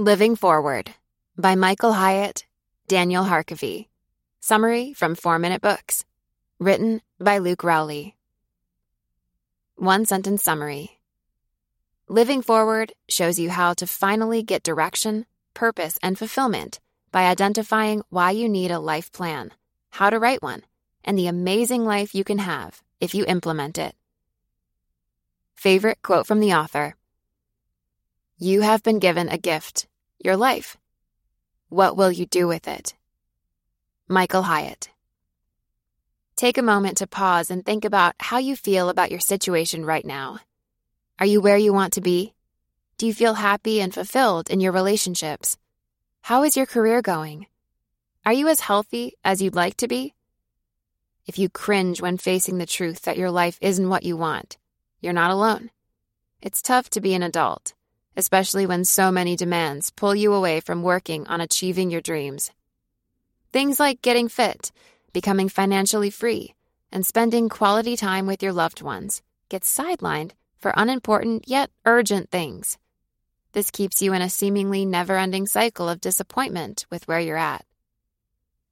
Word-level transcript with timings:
Living 0.00 0.36
Forward 0.36 0.94
by 1.36 1.56
Michael 1.56 1.94
Hyatt, 1.94 2.46
Daniel 2.86 3.24
Harkavy. 3.24 3.88
Summary 4.38 4.92
from 4.92 5.16
4 5.16 5.40
Minute 5.40 5.60
Books. 5.60 6.04
Written 6.60 7.02
by 7.18 7.38
Luke 7.38 7.64
Rowley. 7.64 8.14
One 9.74 10.06
sentence 10.06 10.44
summary. 10.44 11.00
Living 12.06 12.42
Forward 12.42 12.92
shows 13.08 13.40
you 13.40 13.50
how 13.50 13.74
to 13.74 13.88
finally 13.88 14.44
get 14.44 14.62
direction, 14.62 15.26
purpose, 15.52 15.98
and 16.00 16.16
fulfillment 16.16 16.78
by 17.10 17.24
identifying 17.24 18.04
why 18.08 18.30
you 18.30 18.48
need 18.48 18.70
a 18.70 18.78
life 18.78 19.10
plan, 19.10 19.52
how 19.90 20.10
to 20.10 20.20
write 20.20 20.44
one, 20.44 20.62
and 21.02 21.18
the 21.18 21.26
amazing 21.26 21.84
life 21.84 22.14
you 22.14 22.22
can 22.22 22.38
have 22.38 22.84
if 23.00 23.16
you 23.16 23.24
implement 23.26 23.76
it. 23.76 23.96
Favorite 25.56 26.02
quote 26.02 26.28
from 26.28 26.38
the 26.38 26.54
author 26.54 26.94
You 28.40 28.60
have 28.60 28.84
been 28.84 29.00
given 29.00 29.28
a 29.28 29.36
gift, 29.36 29.88
your 30.24 30.36
life. 30.36 30.76
What 31.70 31.96
will 31.96 32.12
you 32.12 32.24
do 32.24 32.46
with 32.46 32.68
it? 32.68 32.94
Michael 34.06 34.42
Hyatt. 34.42 34.90
Take 36.36 36.56
a 36.56 36.62
moment 36.62 36.98
to 36.98 37.08
pause 37.08 37.50
and 37.50 37.66
think 37.66 37.84
about 37.84 38.14
how 38.20 38.38
you 38.38 38.54
feel 38.54 38.90
about 38.90 39.10
your 39.10 39.18
situation 39.18 39.84
right 39.84 40.06
now. 40.06 40.38
Are 41.18 41.26
you 41.26 41.40
where 41.40 41.56
you 41.56 41.72
want 41.72 41.94
to 41.94 42.00
be? 42.00 42.32
Do 42.96 43.08
you 43.08 43.12
feel 43.12 43.34
happy 43.34 43.80
and 43.80 43.92
fulfilled 43.92 44.50
in 44.50 44.60
your 44.60 44.70
relationships? 44.70 45.56
How 46.20 46.44
is 46.44 46.56
your 46.56 46.66
career 46.66 47.02
going? 47.02 47.46
Are 48.24 48.32
you 48.32 48.46
as 48.46 48.60
healthy 48.60 49.14
as 49.24 49.42
you'd 49.42 49.56
like 49.56 49.78
to 49.78 49.88
be? 49.88 50.14
If 51.26 51.40
you 51.40 51.48
cringe 51.48 52.00
when 52.00 52.18
facing 52.18 52.58
the 52.58 52.66
truth 52.66 53.02
that 53.02 53.18
your 53.18 53.32
life 53.32 53.58
isn't 53.60 53.88
what 53.88 54.04
you 54.04 54.16
want, 54.16 54.58
you're 55.00 55.12
not 55.12 55.32
alone. 55.32 55.72
It's 56.40 56.62
tough 56.62 56.88
to 56.90 57.00
be 57.00 57.14
an 57.14 57.24
adult, 57.24 57.74
especially 58.18 58.66
when 58.66 58.84
so 58.84 59.12
many 59.12 59.36
demands 59.36 59.90
pull 59.90 60.12
you 60.12 60.34
away 60.34 60.58
from 60.58 60.82
working 60.82 61.24
on 61.28 61.40
achieving 61.40 61.88
your 61.88 62.00
dreams. 62.00 62.50
Things 63.52 63.78
like 63.78 64.02
getting 64.02 64.28
fit, 64.28 64.72
becoming 65.12 65.48
financially 65.48 66.10
free, 66.10 66.54
and 66.90 67.06
spending 67.06 67.48
quality 67.48 67.96
time 67.96 68.26
with 68.26 68.42
your 68.42 68.52
loved 68.52 68.82
ones 68.82 69.22
get 69.48 69.62
sidelined 69.62 70.32
for 70.58 70.74
unimportant 70.76 71.44
yet 71.46 71.70
urgent 71.86 72.28
things. 72.28 72.76
This 73.52 73.70
keeps 73.70 74.02
you 74.02 74.12
in 74.12 74.20
a 74.20 74.28
seemingly 74.28 74.84
never 74.84 75.16
ending 75.16 75.46
cycle 75.46 75.88
of 75.88 76.00
disappointment 76.00 76.86
with 76.90 77.06
where 77.06 77.20
you're 77.20 77.36
at. 77.36 77.64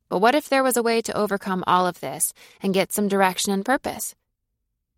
But 0.09 0.19
what 0.19 0.35
if 0.35 0.49
there 0.49 0.65
was 0.65 0.77
a 0.77 0.83
way 0.83 1.01
to 1.03 1.17
overcome 1.17 1.63
all 1.69 1.87
of 1.87 2.01
this 2.01 2.33
and 2.61 2.75
get 2.75 2.93
some 2.93 3.07
direction 3.07 3.53
and 3.53 3.65
purpose? 3.65 4.17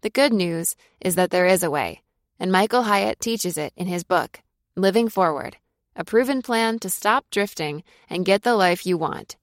The 0.01 0.11
good 0.11 0.33
news 0.33 0.75
is 1.03 1.17
that 1.17 1.31
there 1.31 1.47
is 1.47 1.63
a 1.63 1.71
way, 1.71 2.01
and 2.39 2.53
Michael 2.53 2.83
Hyatt 2.83 3.21
teaches 3.21 3.59
it 3.59 3.73
in 3.77 3.87
his 3.87 4.05
book, 4.05 4.41
Living 4.77 5.09
Forward 5.09 5.57
A 5.97 6.05
Proven 6.05 6.43
Plan 6.43 6.79
to 6.81 6.89
Stop 6.89 7.27
Drifting 7.31 7.83
and 8.09 8.25
Get 8.25 8.43
the 8.43 8.55
Life 8.55 8.87
You 8.87 8.97
Want. 8.97 9.37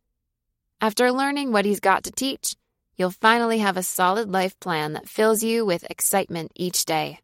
After 0.80 1.12
learning 1.12 1.52
what 1.52 1.66
he's 1.66 1.80
got 1.80 2.04
to 2.04 2.12
teach, 2.12 2.56
you'll 2.96 3.12
finally 3.12 3.60
have 3.60 3.78
a 3.78 3.84
solid 3.84 4.32
life 4.32 4.60
plan 4.60 4.94
that 4.94 5.10
fills 5.10 5.44
you 5.44 5.66
with 5.66 5.90
excitement 5.90 6.52
each 6.56 6.86
day. 6.86 7.20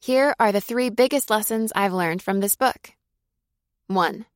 Here 0.00 0.34
are 0.38 0.52
the 0.52 0.60
three 0.60 0.90
biggest 0.90 1.30
lessons 1.30 1.72
I've 1.74 1.92
learned 1.92 2.22
from 2.22 2.40
this 2.40 2.56
book. 2.56 2.92
1. 3.86 4.26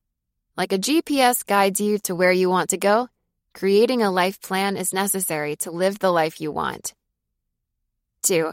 Like 0.57 0.73
a 0.73 0.77
GPS 0.77 1.45
guides 1.45 1.79
you 1.79 1.99
to 1.99 2.15
where 2.15 2.31
you 2.31 2.49
want 2.49 2.71
to 2.71 2.77
go, 2.77 3.07
creating 3.53 4.01
a 4.01 4.11
life 4.11 4.41
plan 4.41 4.77
is 4.77 4.93
necessary 4.93 5.55
to 5.57 5.71
live 5.71 5.99
the 5.99 6.11
life 6.11 6.41
you 6.41 6.51
want. 6.51 6.93
2. 8.23 8.51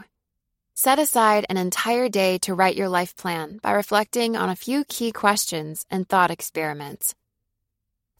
Set 0.79 0.99
aside 0.99 1.43
an 1.49 1.57
entire 1.57 2.07
day 2.07 2.37
to 2.37 2.53
write 2.53 2.75
your 2.75 2.87
life 2.87 3.15
plan 3.15 3.59
by 3.63 3.71
reflecting 3.71 4.37
on 4.37 4.47
a 4.47 4.55
few 4.55 4.85
key 4.85 5.11
questions 5.11 5.87
and 5.89 6.07
thought 6.07 6.29
experiments. 6.29 7.15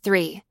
3. 0.02 0.41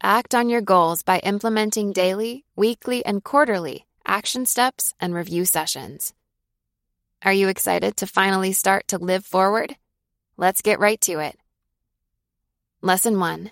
Act 0.00 0.36
on 0.36 0.48
your 0.48 0.60
goals 0.60 1.02
by 1.02 1.18
implementing 1.18 1.92
daily, 1.92 2.44
weekly, 2.54 3.04
and 3.04 3.24
quarterly 3.24 3.86
action 4.06 4.46
steps 4.46 4.94
and 5.00 5.12
review 5.12 5.44
sessions. 5.44 6.14
Are 7.24 7.32
you 7.32 7.48
excited 7.48 7.96
to 7.96 8.06
finally 8.06 8.52
start 8.52 8.86
to 8.86 8.98
live 8.98 9.26
forward? 9.26 9.74
Let's 10.36 10.62
get 10.62 10.78
right 10.78 11.00
to 11.00 11.18
it. 11.18 11.36
Lesson 12.82 13.18
1. 13.18 13.50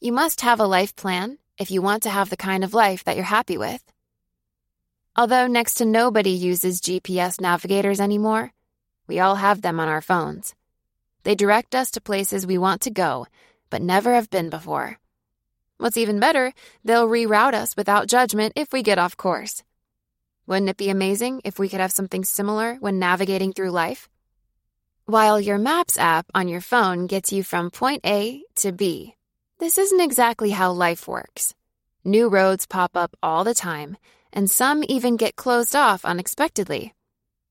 You 0.00 0.12
must 0.12 0.42
have 0.42 0.60
a 0.60 0.66
life 0.66 0.94
plan 0.94 1.38
if 1.56 1.70
you 1.70 1.80
want 1.80 2.02
to 2.02 2.10
have 2.10 2.28
the 2.28 2.36
kind 2.36 2.62
of 2.62 2.74
life 2.74 3.04
that 3.04 3.16
you're 3.16 3.24
happy 3.24 3.56
with. 3.56 3.82
Although 5.14 5.46
next 5.46 5.74
to 5.74 5.84
nobody 5.84 6.30
uses 6.30 6.80
GPS 6.80 7.38
navigators 7.38 8.00
anymore, 8.00 8.52
we 9.06 9.20
all 9.20 9.34
have 9.34 9.60
them 9.60 9.78
on 9.78 9.86
our 9.88 10.00
phones. 10.00 10.54
They 11.24 11.34
direct 11.34 11.74
us 11.74 11.90
to 11.92 12.00
places 12.00 12.46
we 12.46 12.56
want 12.56 12.80
to 12.82 12.90
go, 12.90 13.26
but 13.68 13.82
never 13.82 14.14
have 14.14 14.30
been 14.30 14.48
before. 14.48 14.98
What's 15.76 15.98
even 15.98 16.18
better, 16.18 16.54
they'll 16.82 17.08
reroute 17.08 17.52
us 17.52 17.76
without 17.76 18.06
judgment 18.06 18.54
if 18.56 18.72
we 18.72 18.82
get 18.82 18.98
off 18.98 19.16
course. 19.18 19.62
Wouldn't 20.46 20.70
it 20.70 20.78
be 20.78 20.88
amazing 20.88 21.42
if 21.44 21.58
we 21.58 21.68
could 21.68 21.80
have 21.80 21.92
something 21.92 22.24
similar 22.24 22.76
when 22.80 22.98
navigating 22.98 23.52
through 23.52 23.70
life? 23.70 24.08
While 25.04 25.38
your 25.38 25.58
Maps 25.58 25.98
app 25.98 26.26
on 26.34 26.48
your 26.48 26.62
phone 26.62 27.06
gets 27.06 27.32
you 27.32 27.42
from 27.42 27.70
point 27.70 28.00
A 28.06 28.44
to 28.56 28.72
B, 28.72 29.16
this 29.58 29.76
isn't 29.76 30.00
exactly 30.00 30.50
how 30.50 30.72
life 30.72 31.06
works. 31.06 31.54
New 32.02 32.28
roads 32.28 32.66
pop 32.66 32.96
up 32.96 33.14
all 33.22 33.44
the 33.44 33.54
time, 33.54 33.98
and 34.32 34.50
some 34.50 34.84
even 34.88 35.16
get 35.16 35.36
closed 35.36 35.76
off 35.76 36.04
unexpectedly. 36.04 36.94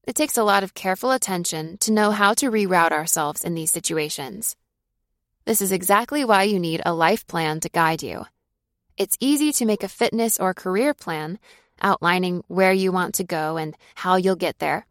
It 0.08 0.16
takes 0.16 0.38
a 0.38 0.44
lot 0.44 0.64
of 0.64 0.74
careful 0.74 1.12
attention 1.12 1.78
to 1.80 1.92
know 1.92 2.12
how 2.12 2.34
to 2.36 2.50
reroute 2.50 2.92
ourselves 2.92 3.44
in 3.44 3.54
these 3.54 3.72
situations. 3.72 4.56
This 5.46 5.62
is 5.62 5.72
exactly 5.72 6.26
why 6.26 6.44
you 6.44 6.60
need 6.60 6.82
a 6.86 6.94
life 6.94 7.28
plan 7.28 7.60
to 7.62 7.70
guide 7.70 8.04
you. 8.04 8.26
It's 8.98 9.18
easy 9.20 9.52
to 9.54 9.66
make 9.66 9.84
a 9.84 9.88
fitness 9.88 10.40
or 10.40 10.54
career 10.54 10.94
plan 10.94 11.40
outlining 11.82 12.44
where 12.48 12.74
you 12.74 12.92
want 12.92 13.16
to 13.16 13.24
go 13.24 13.58
and 13.58 13.76
how 13.96 14.16
you'll 14.16 14.36
get 14.36 14.60
there. 14.60 14.86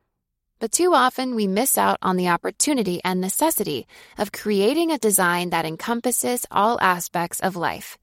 But 0.58 0.72
too 0.72 0.92
often 0.92 1.34
we 1.34 1.46
miss 1.46 1.78
out 1.78 1.98
on 2.02 2.16
the 2.16 2.28
opportunity 2.28 3.00
and 3.04 3.20
necessity 3.20 3.86
of 4.18 4.32
creating 4.32 4.90
a 4.90 4.98
design 4.98 5.50
that 5.50 5.64
encompasses 5.64 6.46
all 6.50 6.78
aspects 6.80 7.40
of 7.40 7.56
life. 7.56 7.96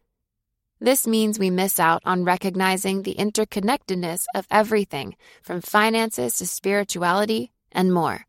This 0.80 1.08
means 1.08 1.40
we 1.40 1.50
miss 1.50 1.80
out 1.80 2.04
on 2.06 2.24
recognizing 2.24 3.02
the 3.02 3.16
interconnectedness 3.16 4.26
of 4.36 4.46
everything 4.52 5.16
from 5.42 5.62
finances 5.62 6.34
to 6.36 6.46
spirituality 6.46 7.52
and 7.72 7.92
more. 7.92 8.26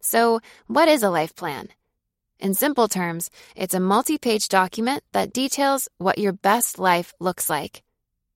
So, 0.00 0.40
what 0.66 0.88
is 0.88 1.04
a 1.04 1.10
life 1.10 1.36
plan? 1.36 1.68
In 2.40 2.54
simple 2.54 2.88
terms, 2.88 3.30
it's 3.54 3.74
a 3.74 3.80
multi 3.80 4.18
page 4.18 4.48
document 4.48 5.04
that 5.12 5.32
details 5.32 5.88
what 5.98 6.18
your 6.18 6.32
best 6.32 6.78
life 6.78 7.14
looks 7.20 7.48
like. 7.48 7.82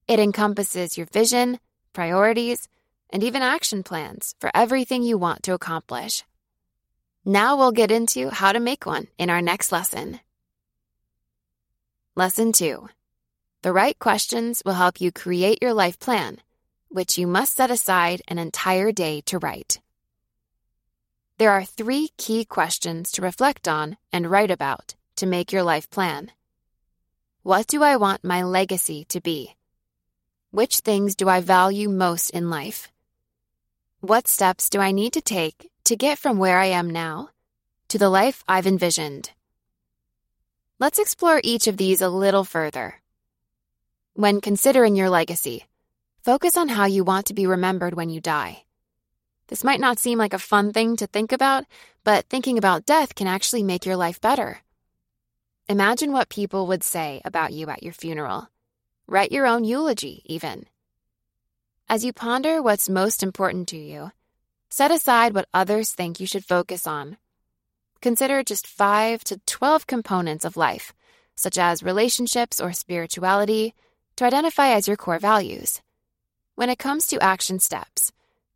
It 0.07 0.21
encompasses 0.21 0.97
your 0.97 1.07
vision, 1.07 1.59
priorities, 1.93 2.69
and 3.11 3.25
even 3.25 3.43
action 3.43 3.83
plans 3.83 4.35
for 4.41 4.51
everything 4.55 5.03
you 5.03 5.19
want 5.19 5.43
to 5.45 5.55
accomplish. 5.55 6.25
Now 7.25 7.57
we'll 7.57 7.73
get 7.73 7.91
into 7.91 8.31
how 8.31 8.53
to 8.53 8.61
make 8.61 8.87
one 8.87 9.09
in 9.19 9.31
our 9.31 9.43
next 9.43 9.73
lesson. 9.73 10.21
Lesson 12.17 12.53
2 12.53 12.89
The 13.63 13.73
right 13.75 13.99
questions 13.99 14.63
will 14.65 14.73
help 14.73 15.03
you 15.03 15.13
create 15.13 15.59
your 15.61 15.75
life 15.75 15.99
plan, 15.99 16.39
which 16.89 17.19
you 17.19 17.27
must 17.27 17.57
set 17.57 17.71
aside 17.71 18.23
an 18.27 18.39
entire 18.39 18.91
day 18.91 19.21
to 19.27 19.39
write. 19.39 19.81
There 21.37 21.51
are 21.51 21.65
three 21.65 22.09
key 22.17 22.47
questions 22.47 23.13
to 23.13 23.23
reflect 23.23 23.69
on 23.69 23.99
and 24.13 24.31
write 24.31 24.51
about 24.51 24.95
to 25.17 25.27
make 25.27 25.53
your 25.53 25.63
life 25.63 25.91
plan. 25.91 26.33
What 27.43 27.67
do 27.67 27.83
I 27.83 27.97
want 27.97 28.25
my 28.25 28.43
legacy 28.43 29.05
to 29.11 29.21
be? 29.21 29.57
Which 30.51 30.79
things 30.79 31.15
do 31.15 31.29
I 31.29 31.43
value 31.43 31.91
most 31.91 32.31
in 32.31 32.49
life? 32.49 32.91
What 34.01 34.27
steps 34.27 34.71
do 34.71 34.81
I 34.81 34.93
need 34.93 35.13
to 35.13 35.21
take 35.21 35.71
to 35.85 35.97
get 35.97 36.19
from 36.19 36.39
where 36.39 36.59
I 36.59 36.67
am 36.67 36.89
now 36.89 37.29
to 37.89 37.99
the 37.99 38.09
life 38.09 38.43
I've 38.49 38.67
envisioned? 38.67 39.33
Let's 40.79 40.99
explore 40.99 41.43
each 41.45 41.67
of 41.67 41.77
these 41.77 42.01
a 42.01 42.09
little 42.09 42.45
further. 42.45 43.01
When 44.15 44.41
considering 44.41 44.97
your 44.97 45.09
legacy, 45.09 45.67
focus 46.25 46.57
on 46.57 46.69
how 46.69 46.87
you 46.87 47.05
want 47.05 47.27
to 47.27 47.35
be 47.35 47.47
remembered 47.47 47.95
when 47.95 48.11
you 48.11 48.21
die. 48.21 48.65
This 49.47 49.63
might 49.63 49.79
not 49.79 50.01
seem 50.01 50.19
like 50.19 50.35
a 50.35 50.39
fun 50.39 50.73
thing 50.73 50.97
to 50.97 51.07
think 51.07 51.31
about, 51.31 51.65
but 52.03 52.27
thinking 52.29 52.59
about 52.59 52.87
death 52.87 53.15
can 53.15 53.29
actually 53.29 53.63
make 53.63 53.87
your 53.87 53.97
life 53.97 54.21
better. 54.21 54.63
Imagine 55.69 56.11
what 56.11 56.29
people 56.29 56.67
would 56.67 56.83
say 56.83 57.21
about 57.25 57.53
you 57.53 57.69
at 57.69 57.85
your 57.85 57.93
funeral. 57.93 58.49
Write 59.07 59.31
your 59.31 59.47
own 59.47 59.63
eulogy, 59.63 60.23
even. 60.27 60.67
As 61.89 62.05
you 62.05 62.13
ponder 62.13 62.61
what's 62.61 62.89
most 62.89 63.23
important 63.23 63.69
to 63.69 63.77
you, 63.77 64.11
set 64.71 64.91
aside 64.91 65.35
what 65.35 65.49
others 65.55 65.93
think 65.93 66.19
you 66.19 66.27
should 66.27 66.45
focus 66.45 66.85
on. 66.85 67.17
Consider 68.01 68.43
just 68.43 68.67
5 68.67 69.23
to 69.25 69.39
12 69.47 69.87
components 69.87 70.45
of 70.45 70.57
life, 70.57 70.93
such 71.37 71.59
as 71.59 71.85
relationships 71.85 72.61
or 72.61 72.73
spirituality, 72.73 73.75
to 74.21 74.27
identify 74.27 74.69
as 74.69 74.87
your 74.87 74.99
core 74.99 75.19
values. 75.19 75.81
When 76.55 76.69
it 76.69 76.79
comes 76.79 77.07
to 77.07 77.23
action 77.23 77.59
steps, 77.59 78.13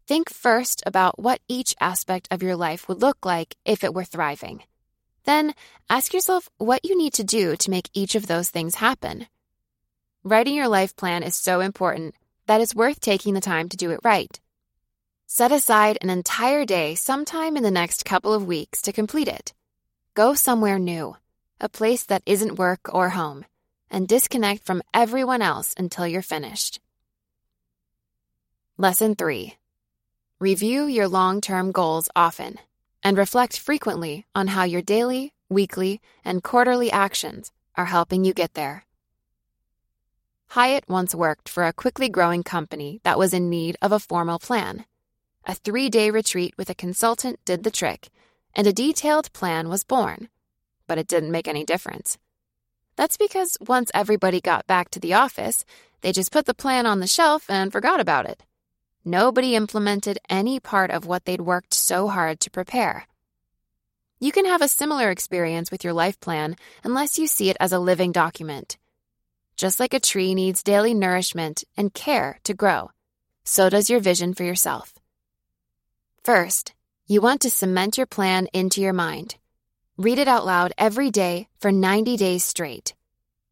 think 0.06 0.28
first 0.28 0.82
about 0.84 1.18
what 1.18 1.40
each 1.48 1.74
aspect 1.80 2.28
of 2.30 2.42
your 2.42 2.54
life 2.54 2.86
would 2.86 3.00
look 3.00 3.24
like 3.24 3.56
if 3.64 3.82
it 3.82 3.94
were 3.94 4.04
thriving. 4.04 4.62
Then 5.24 5.54
ask 5.88 6.12
yourself 6.12 6.50
what 6.58 6.84
you 6.84 6.98
need 6.98 7.14
to 7.14 7.24
do 7.24 7.56
to 7.56 7.70
make 7.70 7.88
each 7.94 8.14
of 8.14 8.26
those 8.26 8.50
things 8.50 8.74
happen. 8.74 9.26
Writing 10.22 10.54
your 10.54 10.68
life 10.68 10.94
plan 10.96 11.22
is 11.22 11.34
so 11.34 11.60
important 11.60 12.14
that 12.44 12.60
it's 12.60 12.74
worth 12.74 13.00
taking 13.00 13.32
the 13.32 13.40
time 13.40 13.70
to 13.70 13.78
do 13.78 13.90
it 13.90 14.00
right. 14.04 14.38
Set 15.26 15.50
aside 15.50 15.96
an 16.02 16.10
entire 16.10 16.66
day 16.66 16.94
sometime 16.94 17.56
in 17.56 17.62
the 17.62 17.70
next 17.70 18.04
couple 18.04 18.34
of 18.34 18.46
weeks 18.46 18.82
to 18.82 18.92
complete 18.92 19.28
it. 19.28 19.54
Go 20.12 20.34
somewhere 20.34 20.78
new, 20.78 21.16
a 21.58 21.70
place 21.70 22.04
that 22.04 22.22
isn't 22.26 22.58
work 22.58 22.94
or 22.94 23.08
home, 23.08 23.46
and 23.94 24.08
disconnect 24.08 24.64
from 24.64 24.82
everyone 24.92 25.40
else 25.40 25.72
until 25.78 26.04
you're 26.04 26.20
finished. 26.20 26.80
Lesson 28.76 29.14
3 29.14 29.54
Review 30.40 30.86
your 30.86 31.06
long 31.06 31.40
term 31.40 31.70
goals 31.70 32.08
often 32.16 32.58
and 33.04 33.16
reflect 33.16 33.56
frequently 33.56 34.26
on 34.34 34.48
how 34.48 34.64
your 34.64 34.82
daily, 34.82 35.32
weekly, 35.48 36.00
and 36.24 36.42
quarterly 36.42 36.90
actions 36.90 37.52
are 37.76 37.84
helping 37.84 38.24
you 38.24 38.34
get 38.34 38.54
there. 38.54 38.84
Hyatt 40.48 40.88
once 40.88 41.14
worked 41.14 41.48
for 41.48 41.64
a 41.64 41.72
quickly 41.72 42.08
growing 42.08 42.42
company 42.42 43.00
that 43.04 43.18
was 43.18 43.32
in 43.32 43.48
need 43.48 43.76
of 43.80 43.92
a 43.92 44.00
formal 44.00 44.40
plan. 44.40 44.86
A 45.46 45.54
three 45.54 45.88
day 45.88 46.10
retreat 46.10 46.54
with 46.58 46.68
a 46.68 46.74
consultant 46.74 47.38
did 47.44 47.62
the 47.62 47.70
trick, 47.70 48.08
and 48.56 48.66
a 48.66 48.72
detailed 48.72 49.32
plan 49.32 49.68
was 49.68 49.84
born. 49.84 50.28
But 50.88 50.98
it 50.98 51.06
didn't 51.06 51.30
make 51.30 51.46
any 51.46 51.64
difference. 51.64 52.18
That's 52.96 53.16
because 53.16 53.56
once 53.60 53.90
everybody 53.92 54.40
got 54.40 54.66
back 54.66 54.90
to 54.90 55.00
the 55.00 55.14
office, 55.14 55.64
they 56.00 56.12
just 56.12 56.32
put 56.32 56.46
the 56.46 56.54
plan 56.54 56.86
on 56.86 57.00
the 57.00 57.06
shelf 57.06 57.48
and 57.48 57.72
forgot 57.72 58.00
about 58.00 58.26
it. 58.26 58.42
Nobody 59.04 59.54
implemented 59.54 60.18
any 60.30 60.60
part 60.60 60.90
of 60.90 61.06
what 61.06 61.24
they'd 61.24 61.40
worked 61.40 61.74
so 61.74 62.08
hard 62.08 62.40
to 62.40 62.50
prepare. 62.50 63.06
You 64.20 64.32
can 64.32 64.46
have 64.46 64.62
a 64.62 64.68
similar 64.68 65.10
experience 65.10 65.70
with 65.70 65.84
your 65.84 65.92
life 65.92 66.18
plan 66.20 66.56
unless 66.82 67.18
you 67.18 67.26
see 67.26 67.50
it 67.50 67.56
as 67.60 67.72
a 67.72 67.78
living 67.78 68.12
document. 68.12 68.78
Just 69.56 69.78
like 69.78 69.92
a 69.92 70.00
tree 70.00 70.34
needs 70.34 70.62
daily 70.62 70.94
nourishment 70.94 71.64
and 71.76 71.92
care 71.92 72.38
to 72.44 72.54
grow, 72.54 72.90
so 73.44 73.68
does 73.68 73.90
your 73.90 74.00
vision 74.00 74.34
for 74.34 74.44
yourself. 74.44 74.94
First, 76.24 76.72
you 77.06 77.20
want 77.20 77.42
to 77.42 77.50
cement 77.50 77.98
your 77.98 78.06
plan 78.06 78.48
into 78.52 78.80
your 78.80 78.94
mind. 78.94 79.36
Read 79.96 80.18
it 80.18 80.26
out 80.26 80.44
loud 80.44 80.72
every 80.76 81.08
day 81.12 81.46
for 81.60 81.70
90 81.70 82.16
days 82.16 82.42
straight. 82.42 82.94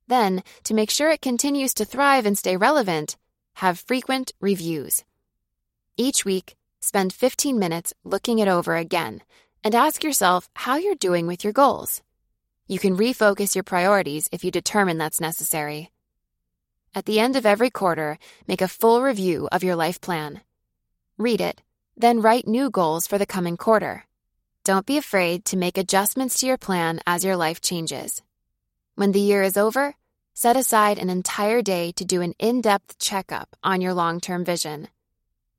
Then, 0.09 0.43
to 0.65 0.75
make 0.75 0.91
sure 0.91 1.09
it 1.09 1.23
continues 1.23 1.73
to 1.75 1.85
thrive 1.85 2.27
and 2.27 2.37
stay 2.37 2.56
relevant, 2.56 3.17
have 3.55 3.79
frequent 3.79 4.33
reviews. 4.41 5.05
Each 5.97 6.25
week, 6.25 6.56
spend 6.81 7.12
15 7.12 7.61
minutes 7.61 7.94
looking 8.03 8.41
it 8.41 8.49
over 8.49 8.75
again 8.75 9.23
and 9.62 9.73
ask 9.73 10.03
yourself 10.03 10.50
how 10.55 10.75
you're 10.75 10.97
doing 10.97 11.29
with 11.29 11.44
your 11.44 11.53
goals. 11.53 12.03
You 12.67 12.81
can 12.81 12.97
refocus 12.97 13.55
your 13.55 13.62
priorities 13.62 14.29
if 14.33 14.43
you 14.43 14.50
determine 14.50 14.99
that's 14.99 15.21
necessary. 15.21 15.93
At 16.93 17.05
the 17.05 17.21
end 17.21 17.37
of 17.37 17.47
every 17.47 17.71
quarter, 17.71 18.19
make 18.49 18.62
a 18.62 18.67
full 18.67 19.00
review 19.00 19.49
of 19.53 19.62
your 19.62 19.77
life 19.77 20.00
plan. 20.00 20.41
Read 21.17 21.41
it, 21.41 21.62
then 21.97 22.21
write 22.21 22.49
new 22.49 22.69
goals 22.69 23.06
for 23.06 23.17
the 23.17 23.27
coming 23.27 23.56
quarter. 23.56 24.06
Don't 24.64 24.87
be 24.87 24.97
afraid 24.97 25.44
to 25.47 25.56
make 25.56 25.76
adjustments 25.76 26.38
to 26.38 26.47
your 26.47 26.56
plan 26.56 27.00
as 27.05 27.25
your 27.25 27.37
life 27.37 27.61
changes. 27.61 28.23
When 28.94 29.11
the 29.11 29.19
year 29.19 29.43
is 29.43 29.56
over, 29.56 29.97
set 30.35 30.56
aside 30.56 30.99
an 30.99 31.11
entire 31.11 31.62
day 31.62 31.91
to 31.97 32.05
do 32.05 32.23
an 32.23 32.35
in 32.38 32.61
depth 32.61 32.97
checkup 33.00 33.56
on 33.64 33.81
your 33.81 33.93
long 33.93 34.20
term 34.20 34.44
vision. 34.44 34.87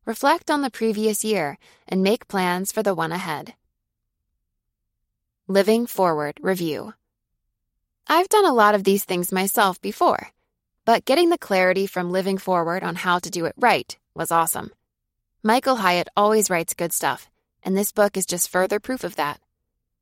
Reflect 0.05 0.49
on 0.49 0.61
the 0.61 0.69
previous 0.69 1.25
year 1.25 1.57
and 1.85 2.01
make 2.01 2.29
plans 2.29 2.71
for 2.71 2.81
the 2.81 2.95
one 2.95 3.11
ahead. 3.11 3.55
Living 5.49 5.85
Forward 5.85 6.39
Review 6.41 6.93
I've 8.07 8.29
done 8.29 8.45
a 8.45 8.53
lot 8.53 8.73
of 8.73 8.85
these 8.85 9.03
things 9.03 9.33
myself 9.33 9.81
before, 9.81 10.29
but 10.85 11.03
getting 11.03 11.29
the 11.29 11.37
clarity 11.37 11.87
from 11.87 12.11
Living 12.13 12.37
Forward 12.37 12.83
on 12.83 12.95
how 12.95 13.19
to 13.19 13.29
do 13.29 13.43
it 13.45 13.55
right 13.57 13.97
was 14.15 14.31
awesome. 14.31 14.71
Michael 15.43 15.75
Hyatt 15.75 16.07
always 16.15 16.49
writes 16.49 16.73
good 16.73 16.93
stuff, 16.93 17.29
and 17.63 17.75
this 17.75 17.91
book 17.91 18.17
is 18.17 18.25
just 18.25 18.49
further 18.49 18.79
proof 18.79 19.03
of 19.03 19.15
that. 19.15 19.39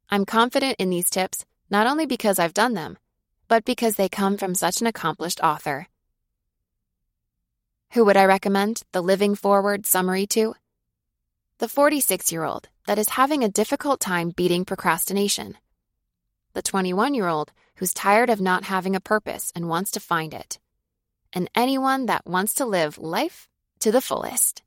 I'm 0.10 0.26
confident 0.26 0.76
in 0.80 0.90
these 0.90 1.10
tips 1.10 1.46
not 1.70 1.88
only 1.88 2.06
because 2.06 2.38
I've 2.38 2.54
done 2.54 2.74
them, 2.74 2.98
but 3.48 3.66
because 3.66 3.96
they 3.96 4.10
come 4.10 4.38
from 4.38 4.56
such 4.56 4.82
an 4.82 4.88
accomplished 4.88 5.40
author. 5.42 5.88
Who 7.94 8.06
would 8.06 8.18
I 8.18 8.26
recommend 8.26 8.84
the 8.92 9.02
Living 9.02 9.36
Forward 9.36 9.86
summary 9.86 10.26
to? 10.28 10.56
The 11.58 11.68
46 11.68 12.32
year 12.32 12.44
old 12.44 12.70
that 12.88 12.98
is 12.98 13.10
having 13.10 13.44
a 13.44 13.50
difficult 13.50 14.00
time 14.00 14.32
beating 14.32 14.66
procrastination. 14.66 15.58
The 16.54 16.62
21 16.62 17.14
year 17.14 17.28
old 17.28 17.52
who's 17.76 17.94
tired 17.94 18.30
of 18.30 18.42
not 18.42 18.66
having 18.66 18.96
a 18.96 19.02
purpose 19.02 19.52
and 19.56 19.70
wants 19.70 19.92
to 19.92 20.00
find 20.00 20.34
it. 20.34 20.60
And 21.34 21.50
anyone 21.56 22.06
that 22.08 22.26
wants 22.26 22.54
to 22.56 22.66
live 22.66 22.98
life 22.98 23.48
to 23.80 23.92
the 23.92 24.02
fullest. 24.02 24.62